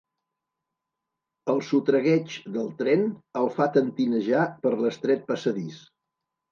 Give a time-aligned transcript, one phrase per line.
[1.53, 3.07] El sotragueig del tren
[3.43, 5.83] el fa tentinejar per l'estret passadís.